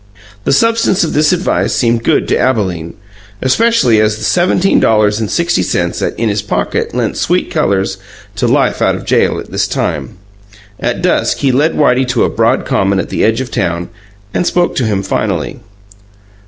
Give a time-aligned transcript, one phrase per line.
[0.45, 2.95] The substance of this advice seemed good to Abalene,
[3.39, 7.97] especially as the seventeen dollars and sixty cents in his pocket lent sweet colours
[8.37, 10.17] to life out of jail at this time.
[10.79, 13.89] At dusk he led Whitey to a broad common at the edge of town,
[14.33, 15.59] and spoke to him finally.